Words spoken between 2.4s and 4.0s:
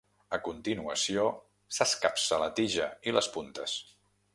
la tija i les puntes.